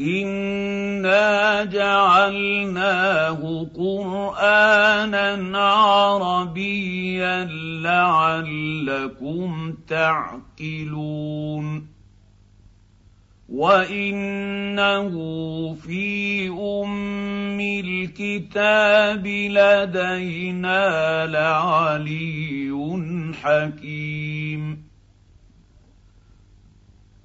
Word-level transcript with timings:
انا 0.00 1.64
جعلناه 1.64 3.66
قرانا 3.76 5.58
عربيا 5.58 7.44
لعلكم 7.82 9.74
تعقلون 9.88 11.88
وانه 13.48 15.10
في 15.74 16.48
ام 16.48 17.60
الكتاب 17.60 19.26
لدينا 19.26 21.26
لعلي 21.26 22.70
حكيم 23.42 24.87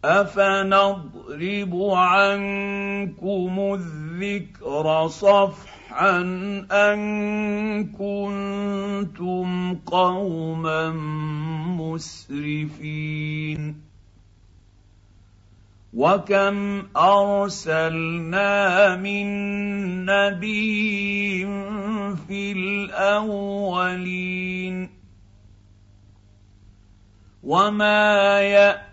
افنضرب 0.03 1.75
عنكم 1.93 3.73
الذكر 3.73 5.07
صفحا 5.07 6.20
ان 6.71 6.99
كنتم 7.91 9.75
قوما 9.75 10.89
مسرفين 11.80 13.81
وكم 15.94 16.83
ارسلنا 16.97 18.95
من 18.95 19.25
نبي 20.06 21.45
في 22.28 22.52
الاولين 22.52 24.23
وما 27.44 28.41
ياتي 28.41 28.92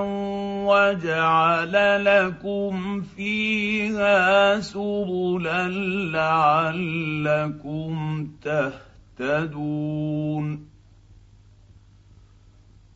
وجعل 0.67 2.05
لكم 2.05 3.01
فيها 3.01 4.59
سبلا 4.59 5.67
لعلكم 7.27 8.27
تهتدون 9.19 10.67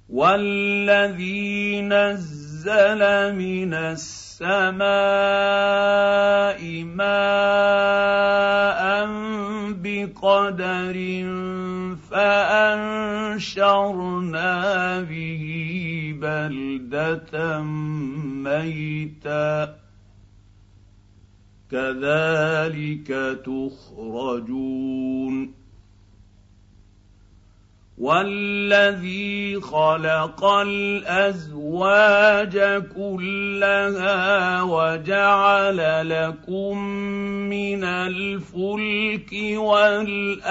والذي 0.09 1.81
نزل 1.81 3.35
من 3.35 3.73
السماء 3.73 4.30
ماء 4.41 5.01
بقدر 9.83 10.97
فانشرنا 12.09 13.81
به 15.01 15.43
بلده 16.21 17.61
ميتا 18.43 19.75
كذلك 21.71 23.09
تخرجون 23.45 25.35
والذي 28.01 29.61
خلق 29.61 30.43
الازواج 30.65 31.73
كلها 32.95 34.61
وجعل 34.61 36.09
لكم 36.09 36.77
من 37.49 37.83
الفلك 37.83 39.33
والانعام 39.55 40.49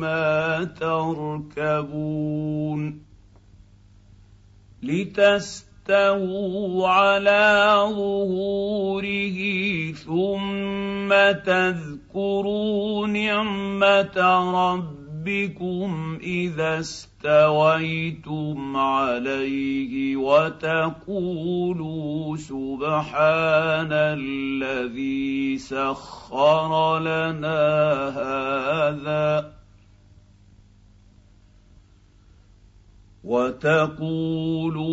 ما 0.00 0.64
تركبون 1.60 2.80
لتستووا 4.82 5.58
على 6.88 7.74
ظهوره 7.96 9.38
ثم 9.92 11.08
تذكروا 11.46 13.06
نعمه 13.06 14.16
ربكم 14.54 15.05
ربكم 15.26 16.18
إذا 16.22 16.78
استويتم 16.80 18.76
عليه 18.76 20.16
وتقولوا 20.16 21.56
سبحان 22.36 23.92
الذي 23.92 25.58
سخر 25.58 26.98
لنا 26.98 27.58
هذا 28.08 29.52
وتقولوا 33.24 34.84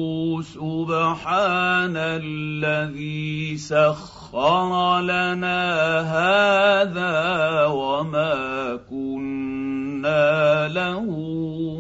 سبحان 0.41 1.97
الذي 1.97 3.57
سخر 3.57 5.01
لنا 5.01 5.61
هذا 6.01 7.65
وما 7.65 8.79
كنا 8.89 9.43
له 10.68 11.06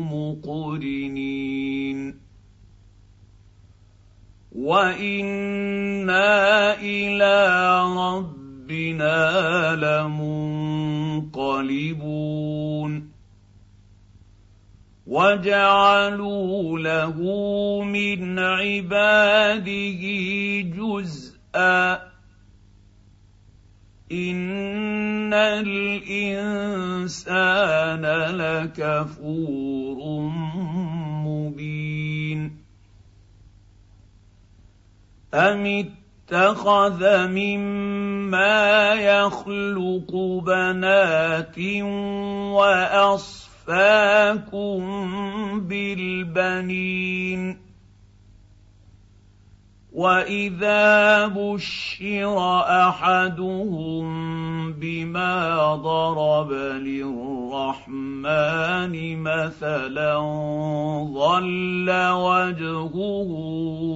مقرنين 0.01 1.99
وأنا 4.51 6.33
إلى 6.81 7.35
ربنا 7.97 9.19
لمنقلبون 9.75 11.73
وجعلوا 15.07 16.79
له 16.79 17.17
من 17.83 18.39
عباده 18.39 20.01
جزءا 20.61 22.12
ان 24.13 25.33
الانسان 25.33 26.05
لكفور 28.35 29.97
مبين 31.25 32.57
ام 35.33 35.65
اتخذ 35.65 37.27
مما 37.27 38.93
يخلق 38.93 40.11
بنات 40.45 41.59
واصفاكم 42.53 43.53
اصفاكم 43.63 44.79
بالبنين 45.59 47.62
واذا 49.93 51.27
بشر 51.27 52.37
احدهم 52.89 54.05
بما 54.73 55.75
ضرب 55.75 56.51
للرحمن 56.81 58.13
مثلا 59.21 60.17
ظل 61.13 61.89
وجهه 62.11 63.29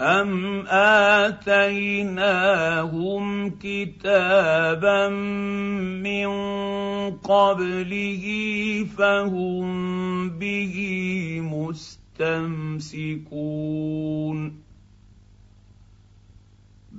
ام 0.00 0.66
اتيناهم 1.26 2.40
كتابا 3.50 5.08
من 6.02 6.30
قبله 7.10 8.24
فهم 8.98 10.28
به 10.30 10.76
مستمسكون 12.20 13.02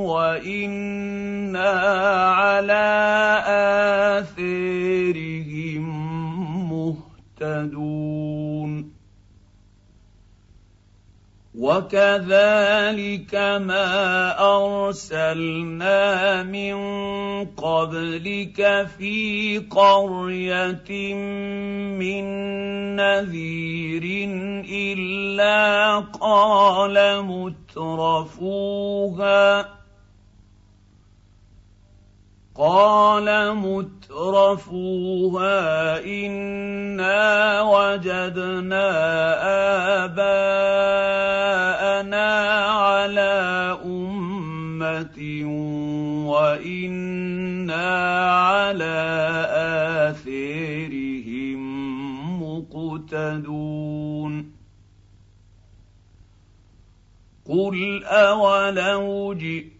وأنا 0.05 1.71
على 2.37 3.10
وكذلك 11.61 13.35
ما 13.61 13.85
ارسلنا 14.41 15.99
من 16.43 16.77
قبلك 17.45 18.89
في 18.99 19.59
قريه 19.71 21.15
من 22.01 22.25
نذير 22.97 24.05
الا 24.73 25.99
قال 26.21 27.25
مترفوها 27.77 28.61
قال 32.61 33.57
مترفوها 33.57 34.85
انا 36.05 37.63
وجدنا 37.63 38.85
اباءنا 40.05 41.41
على 42.69 43.33
امه 43.85 45.17
وأنا 46.29 47.89
على 48.37 49.01
اثارهم 50.11 51.61
مقتدون 52.43 54.35
قل 57.49 58.05
اولو 58.05 59.35
جئت 59.35 59.80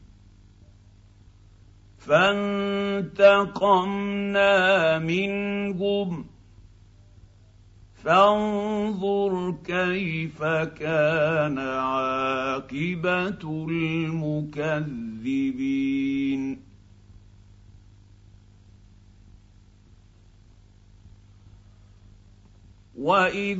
فانتقمنا 2.11 2.99
منهم. 4.99 6.25
فانظر 8.03 9.55
كيف 9.63 10.43
كان 10.43 11.59
عاقبة 11.59 13.67
المكذبين. 13.69 15.01
وإذ 22.97 23.59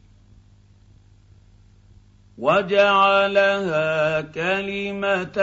وجعلها 2.41 4.21
كلمة 4.21 5.37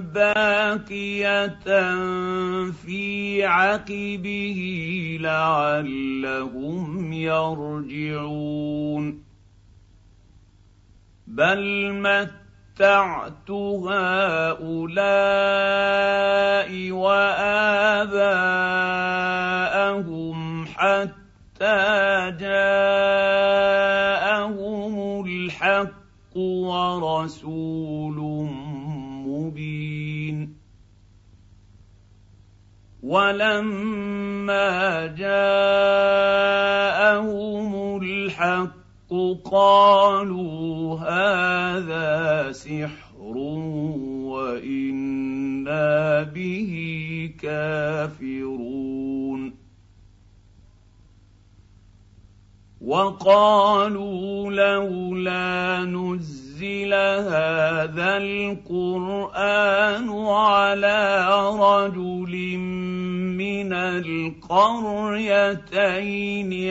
باقية 0.00 1.64
في 2.72 3.44
عقبه 3.44 4.58
لعلهم 5.20 7.12
يرجعون. 7.12 9.04
بل 11.26 11.92
متعت 11.92 13.50
هؤلاء 13.50 14.72
وآباءهم 16.90 18.32
حتى 20.66 21.22
الحق 21.62 22.32
ورسول 26.72 28.48
مبين. 29.26 30.56
ولما 33.02 35.06
جاءهم 35.06 36.42
الحق 38.02 39.12
قالوا 39.44 40.98
هذا 40.98 42.52
سحر 42.52 43.36
وإنا 44.32 46.22
به 46.22 46.72
كافرون. 47.42 49.54
وقالوا 52.80 54.50
لولا 54.50 55.84
نزل 55.84 56.41
هذا 56.64 58.16
القرآن 58.16 60.08
على 60.26 61.28
رجل 61.58 62.56
من 63.36 63.72
القريتين 63.72 64.32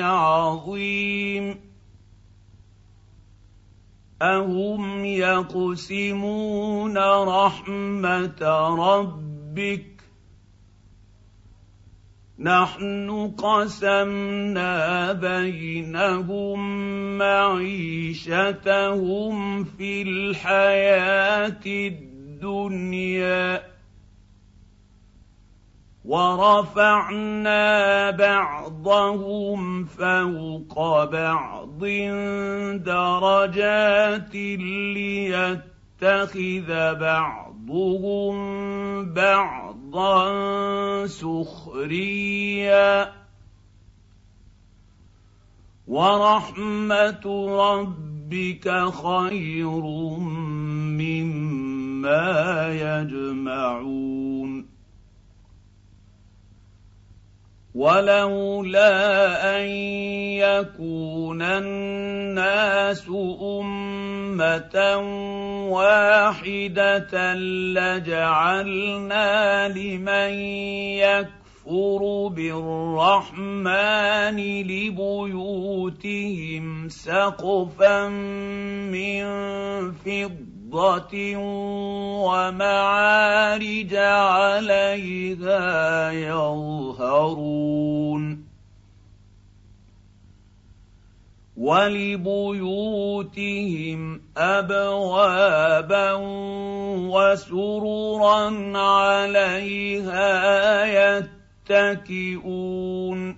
عظيم. 0.02 1.60
أهم 4.22 5.06
يقسمون 5.06 6.98
رحمة 6.98 8.42
ربك 8.78 9.91
نحن 12.42 13.34
قسمنا 13.38 15.14
بينهم 15.14 16.60
معيشتهم 17.18 18.54
في 19.64 20.02
الحياة 20.02 21.62
الدنيا 21.66 23.62
ورفعنا 26.06 27.62
بعضهم 28.12 29.86
فوق 29.86 31.04
بعض 31.04 31.86
درجات 32.84 34.36
ليتخذ 35.96 36.94
بعضهم 37.72 39.14
بعضا 39.14 40.18
سخريا 41.08 43.14
ورحمة 45.88 47.26
ربك 47.64 48.68
خير 48.92 49.82
مما 51.00 52.28
يجمعون 52.74 54.66
ولولا 57.76 58.92
أن 59.58 59.66
يكون 60.44 61.42
الناس 61.42 63.08
أمة 63.42 63.91
واحدة 65.70 67.34
لجعلنا 67.74 69.68
لمن 69.68 70.34
يكفر 71.00 72.28
بالرحمن 72.28 74.38
لبيوتهم 74.62 76.66
سقفا 76.90 78.08
من 78.08 79.22
فضة 79.92 81.38
ومعارج 82.26 83.96
عليها 83.96 86.12
يظهرون 86.12 87.62
ولبيوتهم 92.52 93.42
أبوابا 94.38 96.14
وسررا 97.14 98.78
عليها 98.78 100.26
يتكئون 101.70 103.38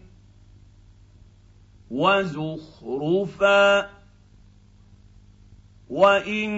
وزخرفا 1.91 3.89
وإن 5.89 6.51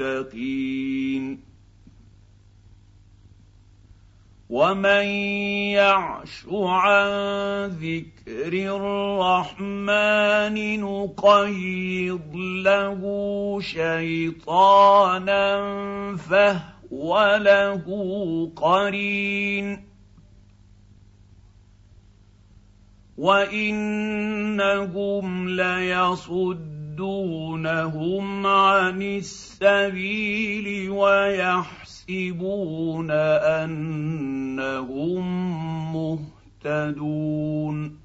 للمتقين. 0.00 1.54
ومن 4.50 5.04
يعش 5.74 6.46
عن 6.52 7.10
ذكر 7.68 8.52
الرحمن 8.76 10.56
نقيض 10.80 12.36
له 12.64 13.02
شيطانا 13.60 15.46
فهو 16.16 17.38
له 17.42 17.84
قرين. 18.56 19.93
وانهم 23.18 24.68
ليصدونهم 25.48 26.86
عن 28.46 29.02
السبيل 29.02 30.90
ويحسبون 30.90 31.84
يحسبون 32.04 33.10
انهم 33.64 35.24
مهتدون 36.64 37.98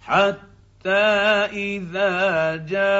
حتى 0.00 0.88
اذا 0.90 2.56
جاءنا 2.56 2.98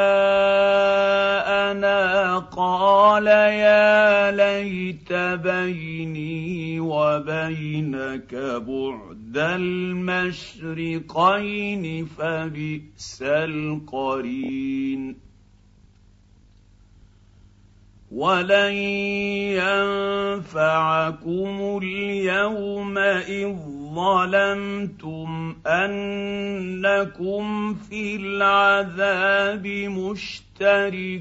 قال 2.39 3.27
يا 3.27 4.31
ليت 4.31 5.13
بيني 5.13 6.81
وبينك 6.81 8.35
بعد 8.35 9.20
المشرقين 9.37 12.07
فبئس 12.07 13.23
القرين. 13.23 15.17
ولن 18.11 18.75
ينفعكم 20.43 21.79
اليوم 21.83 22.99
اذ 22.99 23.57
ظلمتم 23.95 25.57
انكم 25.67 27.75
في 27.75 28.17
العذاب 28.17 29.67
مشتركون. 30.57 31.21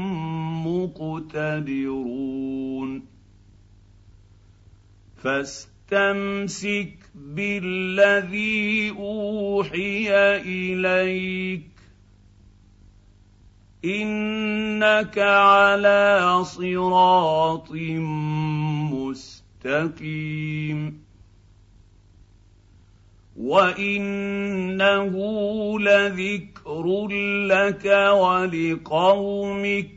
مقتدرون. 0.66 2.23
فاستمسك 5.23 6.99
بالذي 7.14 8.90
أوحي 8.90 10.11
إليك 10.37 11.72
انك 13.84 15.18
على 15.18 16.38
صراط 16.44 17.70
مستقيم 19.64 21.02
وانه 23.36 25.14
لذكر 25.80 27.08
لك 27.46 27.84
ولقومك 28.14 29.90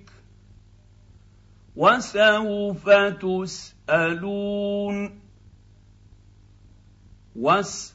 وسوف 1.76 2.90
تسالون 3.20 4.40
واسال 7.36 7.95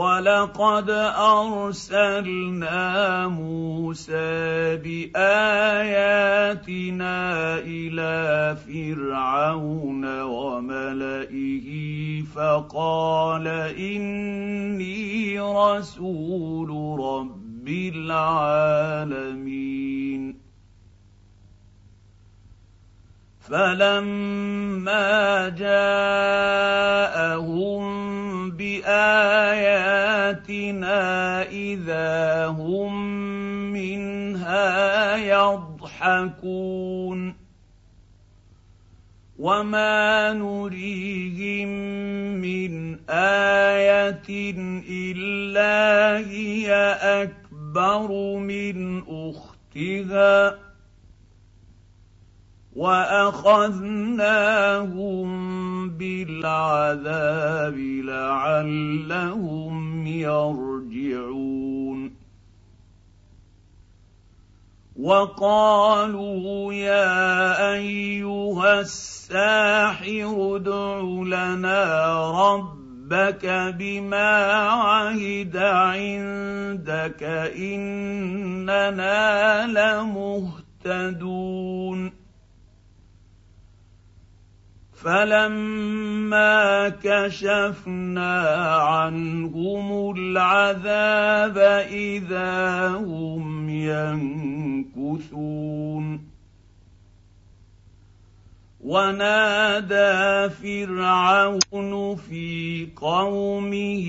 ولقد 0.00 0.88
ارسلنا 1.20 2.80
موسى 3.28 4.76
باياتنا 4.76 7.18
إلى 7.58 8.56
فرعون 8.56 10.22
وملئه 10.22 11.68
فقال 12.22 13.46
اني 13.76 15.40
رسول 15.40 17.00
رب 17.00 17.68
العالمين 17.68 19.60
فلما 23.40 25.48
جاءهم 25.48 26.80
بآياتنا 28.50 30.22
إذا 31.42 32.46
هم 32.46 32.92
منها 33.72 35.16
يضحكون 35.16 36.70
وما 39.38 40.32
نريهم 40.32 41.68
من 42.40 42.98
آية 43.10 44.28
إلا 44.88 46.18
هي 46.18 46.72
أكبر 47.22 48.36
من 48.36 49.02
أختها 49.08 50.69
واخذناهم 52.76 54.30
بالعذاب 55.90 57.78
لعلهم 58.04 60.06
يرجعون 60.06 61.70
وقالوا 65.00 66.74
يا 66.74 67.72
ايها 67.72 68.80
الساحر 68.80 70.56
ادع 70.56 71.00
لنا 71.00 71.84
ربك 72.30 73.46
بما 73.78 74.52
عهد 74.62 75.56
عندك 75.56 77.22
اننا 77.56 79.16
لمهتدون 80.84 82.19
فلما 85.02 86.88
كشفنا 86.88 88.40
عنهم 88.76 90.10
العذاب 90.16 91.58
اذا 91.88 92.88
هم 92.88 93.68
ينكثون 94.94 95.50
ونادى 98.80 100.48
فرعون 100.48 102.16
في 102.16 102.88
قومه 102.96 104.06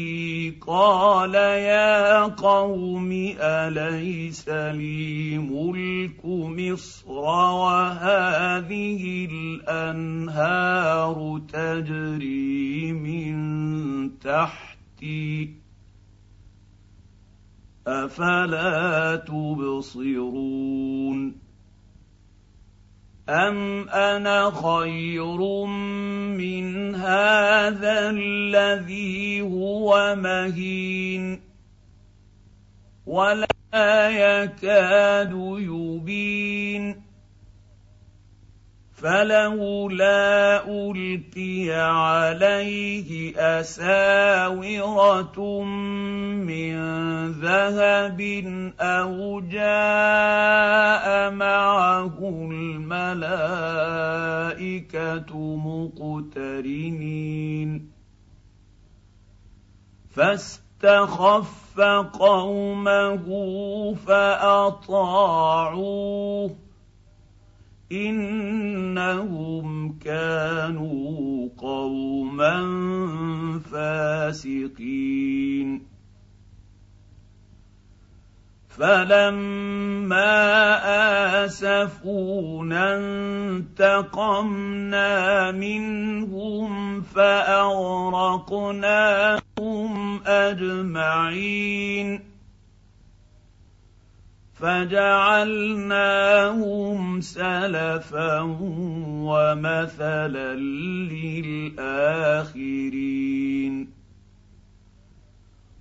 قال 0.68 1.36
يا 1.36 2.24
قوم 2.24 3.12
أليس 3.40 4.50
لي 4.50 5.38
ملك 5.38 6.26
مصر 6.26 7.12
وهذه 7.60 9.28
الأنهار 9.32 11.18
تجري 11.54 12.94
من 12.94 14.20
تحتي 14.20 15.56
أفلا 17.88 19.16
تبصرون 19.16 20.72
أم 23.32 23.90
أنا 23.90 24.52
خير 24.52 25.66
من 26.36 26.96
هذا 26.96 28.10
الذي 28.10 29.42
هو 29.42 30.16
مهين 30.16 31.42
ولا 33.06 34.10
يكاد 34.10 35.32
يبين 35.60 37.02
فلولا 39.02 40.62
ألقي 40.68 41.72
عليه 41.74 43.34
أساورة 43.60 45.40
من 46.38 46.76
ذهب 47.32 48.22
أو 48.80 49.40
جاء 49.40 51.32
معه 51.32 52.18
الملائكة 52.52 53.32
مقترنين. 55.58 57.12
فاستخف 60.16 61.80
قومه 62.14 63.26
فأطاعوه. 64.06 65.32
إنهم 67.92 70.00
كانوا 70.00 71.50
قوما 71.58 72.62
فاسقين. 73.72 75.92
فلما 78.78 80.36
آسفونا 81.46 82.98
انتقمنا 83.78 85.52
منهم 85.52 87.02
فأغرقناهم 87.02 88.14
أجمعين. 90.24 92.31
فجعلناهم 94.62 95.82
سلفا 97.22 98.42
ومثلا 99.22 100.56
للآخرين. 100.56 101.72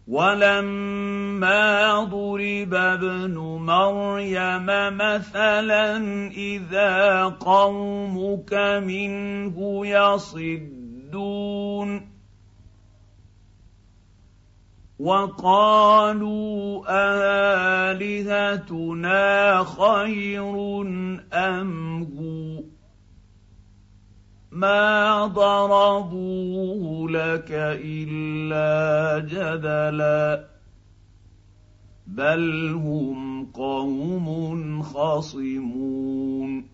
ولما 0.08 2.04
ضرب 2.04 2.74
ابن 2.74 3.34
مريم 3.38 4.66
مثلا 4.96 5.96
إذا 6.30 7.24
قومك 7.24 8.54
منه 8.84 9.86
يصدون. 9.86 10.90
وقالوا 15.00 16.84
آلهتنا 17.90 19.64
خير 19.64 20.80
أم 21.32 22.02
هو؟ 22.02 22.62
ما 24.52 25.26
ضربوه 25.26 27.10
لك 27.10 27.50
إلا 27.84 29.18
جدلا. 29.28 30.44
بل 32.06 32.68
هم 32.68 33.46
قوم 33.46 34.82
خصمون. 34.82 36.70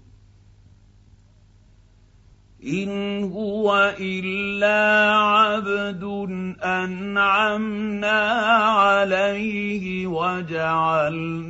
إن 2.66 3.24
هو 3.24 3.94
إلا 4.00 5.12
عبد 5.56 6.04
أنعمنا 6.62 8.20
عليه 8.60 10.06
وجعلناه 10.06 11.48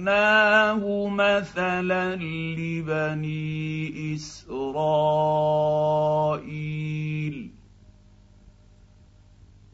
مثلا 1.09 2.17
لبني 2.57 4.15
إسرائيل. 4.15 5.27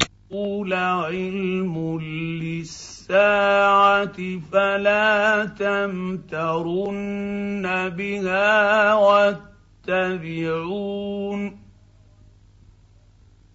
لعلم 0.66 2.00
للساعة 2.42 4.18
فلا 4.52 5.46
تمترن 5.46 6.86
بها 7.90 8.94
واتبعون. 9.88 10.62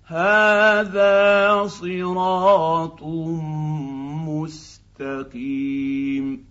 هذا 0.07 1.67
صراط 1.67 3.03
مستقيم 5.01 6.45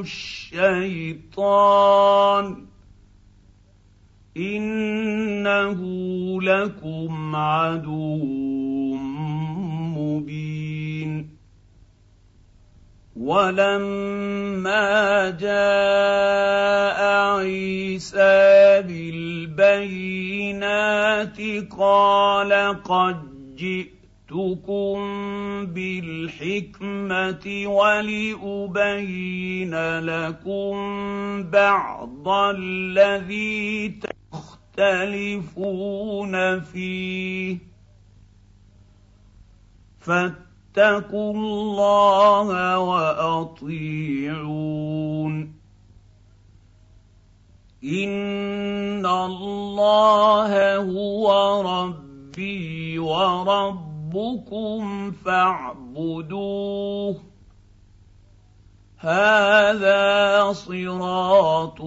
الشيطان 0.00 1.46
إنه 4.36 5.80
لكم 6.42 7.36
عدو 7.36 8.94
مبين 9.96 10.65
ولما 13.16 14.90
جاء 15.30 17.00
عيسى 17.36 18.82
بالبينات 18.88 20.16
قال 21.78 22.82
قد 22.82 23.16
جئتكم 23.56 24.96
بالحكمه 25.66 27.46
ولابين 27.66 29.74
لكم 29.98 30.74
بعض 31.50 32.28
الذي 32.28 33.98
تختلفون 34.76 36.60
فيه 36.60 37.58
فاتقوا 40.76 41.32
الله 41.32 42.78
وأطيعون. 42.78 43.96
إن 47.84 49.06
الله 49.06 50.76
هو 50.76 51.62
ربي 51.62 52.98
وربكم 52.98 55.12
فاعبدوه. 55.12 57.16
هذا 58.98 60.52
صراط 60.52 61.80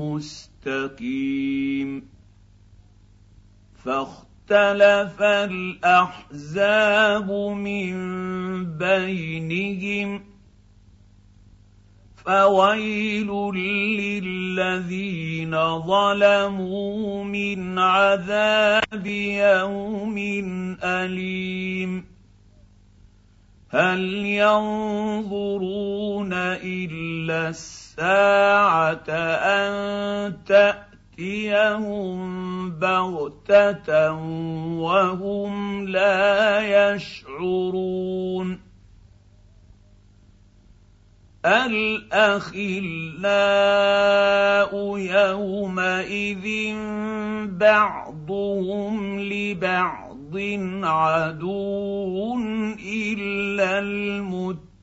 مستقيم. 0.00 2.08
اختلف 4.44 5.22
الأحزاب 5.22 7.30
من 7.56 7.94
بينهم 8.78 10.24
فويل 12.24 13.30
للذين 13.54 15.52
ظلموا 15.80 17.24
من 17.24 17.78
عذاب 17.78 19.06
يوم 19.06 20.18
أليم 20.84 22.04
هل 23.70 24.00
ينظرون 24.44 26.32
إلا 26.62 27.48
الساعة 27.48 29.08
أن 29.08 30.44
تأتي 30.46 30.93
تاتيهم 31.16 32.70
بغته 32.70 34.12
وهم 34.78 35.88
لا 35.88 36.94
يشعرون 36.94 38.60
الاخلاء 41.46 42.74
يومئذ 44.98 46.74
بعضهم 47.46 49.20
لبعض 49.20 50.36
عدو 50.84 52.36
الا 52.78 53.78
المتقين 53.78 54.74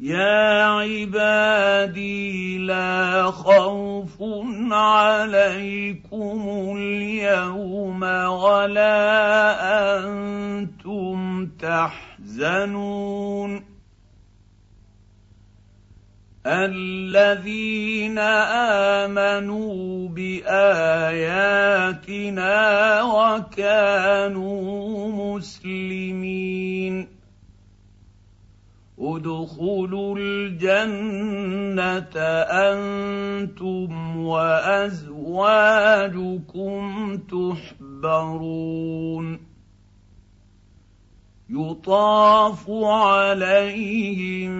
يا 0.00 0.64
عبادي 0.64 2.58
لا 2.58 3.22
خوف 3.22 4.22
عليكم 4.70 6.74
اليوم 6.78 8.02
ولا 8.02 8.98
أنتم 9.98 11.46
تحزنون. 11.46 12.98
الذين 16.46 18.18
آمنوا 19.02 20.08
بآياتنا 20.08 21.42
وكانوا 23.02 24.66
مسلمين. 25.36 27.17
ادخلوا 29.00 30.18
الجنة 30.18 32.18
أنتم 32.50 34.16
وأزواجكم 34.16 35.18
تحبرون. 37.98 38.78
يطاف 41.50 42.70
عليهم 42.70 44.52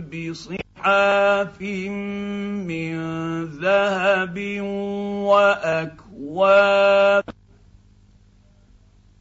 بصحاف 0.00 1.60
من 2.66 2.94
ذهب 3.44 4.60
وأكواب 5.30 7.24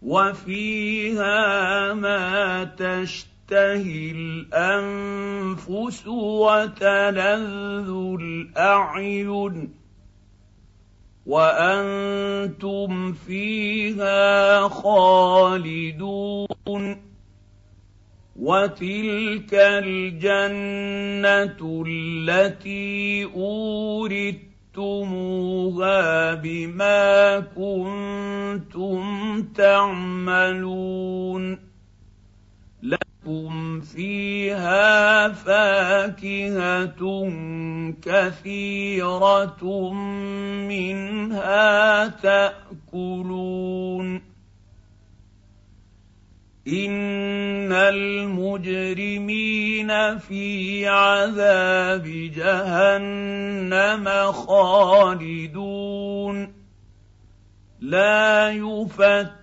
وفيها 0.01 1.93
ما 1.93 2.63
تشتهي 2.63 3.32
تشتهي 3.53 4.11
الانفس 4.11 6.07
وتلذ 6.07 7.89
الاعين 8.19 9.73
وأنتم 11.25 13.13
فيها 13.13 14.67
خالدون 14.67 16.47
وتلك 18.35 19.53
الجنه 19.53 20.63
التي 21.87 23.23
اورثتموها 23.35 24.43
بما 26.33 27.39
كنتم 27.39 29.03
تعملون 29.43 30.93
لكم 32.83 33.81
فيها 33.81 35.12
فاكهه 35.31 37.01
كثيره 38.01 39.93
منها 40.67 42.07
تاكلون 42.07 43.53
ان 46.67 47.71
المجرمين 48.33 48.97
في 50.17 50.87
عذاب 50.87 52.03
جهنم 52.35 54.09
خالدون 54.31 55.73
لا 57.79 58.49
يفتح 58.51 59.42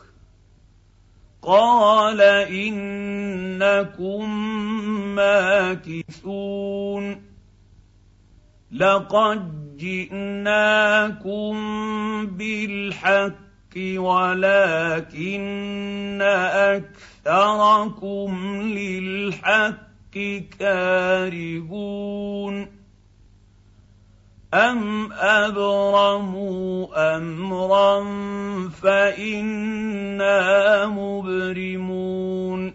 قال 1.41 2.21
انكم 2.51 4.29
ماكثون 5.15 6.51
لقد 8.71 9.77
جئناكم 9.77 11.55
بالحق 12.25 13.41
ولكن 13.97 15.31
اكثركم 17.25 18.31
للحق 18.61 20.17
كارهون 20.59 22.01
أم 24.53 25.13
أبرموا 25.13 26.87
أمرا 27.17 28.03
فإنا 28.69 30.35
مبرمون 30.85 32.73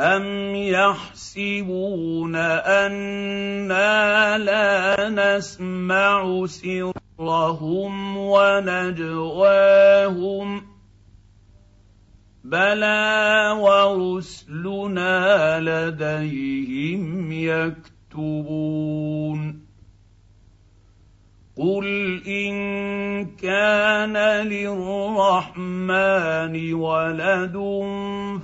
أم 0.00 0.54
يحسبون 0.54 2.36
أنا 2.36 4.38
لا 4.38 5.08
نسمع 5.08 6.46
سرهم 6.46 8.16
ونجواهم 8.16 9.68
بلى 12.44 13.54
ورسلنا 13.58 15.60
لديهم 15.60 17.32
يكتبون 17.32 17.97
قل 21.58 22.22
إن 22.26 22.54
كان 23.36 24.16
للرحمن 24.46 25.94
ولد 26.74 27.56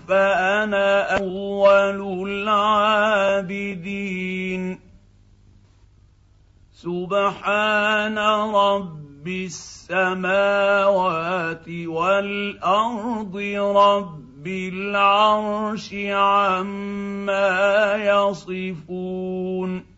فأنا 0.08 1.16
أول 1.16 2.28
العابدين. 2.28 3.74
سبحان 6.72 8.18
رب 8.54 9.28
السماوات 9.28 10.88
والأرض 11.68 13.36
رب 13.76 14.23
العرش 14.46 15.94
عما 15.94 17.94
يصفون. 17.96 19.94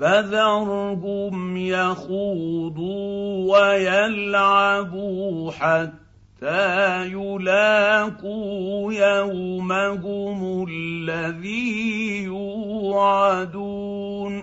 فذرهم 0.00 1.56
يخوضوا 1.56 3.58
ويلعبوا 3.58 5.50
حتى 5.50 7.06
يلاقوا 7.06 8.92
يومهم 8.92 10.66
الذي 10.68 12.24
يوعدون. 12.24 14.39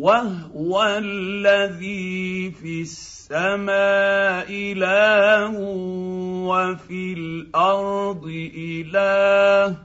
وهو 0.00 0.82
الذي 0.82 2.50
في 2.50 2.80
السماء 2.80 4.48
اله 4.48 5.52
وفي 6.48 7.12
الأرض 7.12 8.24
اله 8.56 9.76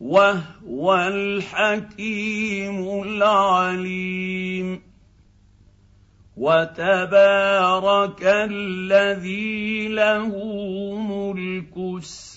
وهو 0.00 0.94
الحكيم 0.94 2.78
العليم 3.02 4.82
وتبارك 6.36 8.22
الذي 8.24 9.88
له 9.88 10.28
ملك 10.98 11.76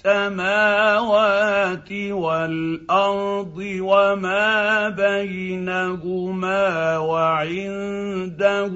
السماوات 0.06 1.92
والأرض 1.92 3.58
وما 3.58 4.90
بينهما 4.90 6.98
وعنده 6.98 8.74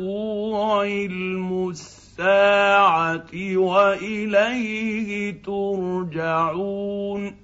علم 0.82 1.70
الساعة 1.70 3.32
وإليه 3.58 5.42
ترجعون 5.44 7.36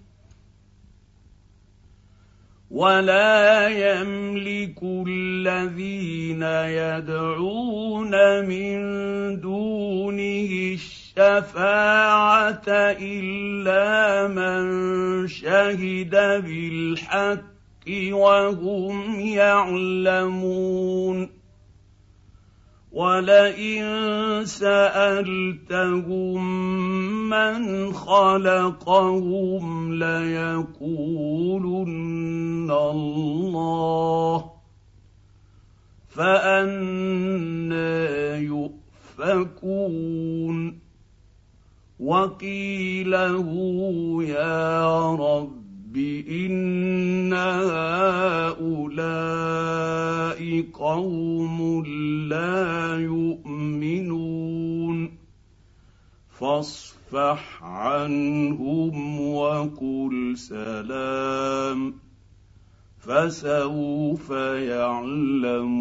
ولا 2.78 3.74
يملك 3.74 4.78
الذين 5.08 6.44
يدعون 6.78 8.13
من 8.46 8.78
دونه 9.42 10.78
الشفاعه 10.78 12.70
الا 13.02 14.28
من 14.28 14.62
شهد 15.28 16.13
بالحق 16.46 17.42
وهم 18.12 19.20
يعلمون 19.20 21.18
ولئن 22.98 23.86
سألتهم 24.46 26.42
من 27.30 27.94
خلقهم 27.94 29.94
ليقولن 29.94 31.52
الله 32.72 34.52
فانى 36.10 37.98
يؤفكون 39.20 40.80
وقيله 42.00 43.50
يا 44.24 44.86
رب 45.98 46.30
ان 46.30 47.34
هؤلاء 48.54 49.22
قوم 50.74 51.86
لا 52.30 53.00
يؤمنون 53.00 54.38
فاصفح 56.30 57.64
عنهم 57.64 59.22
وقل 59.22 60.38
سلام 60.38 61.94
فسوف 63.00 64.30
يعلمون 64.70 65.78